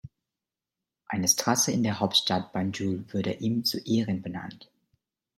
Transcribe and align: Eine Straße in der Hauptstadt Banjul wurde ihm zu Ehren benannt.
Eine 1.05 1.27
Straße 1.27 1.71
in 1.71 1.83
der 1.83 1.99
Hauptstadt 1.99 2.53
Banjul 2.53 3.05
wurde 3.13 3.33
ihm 3.33 3.63
zu 3.65 3.77
Ehren 3.85 4.23
benannt. 4.23 4.67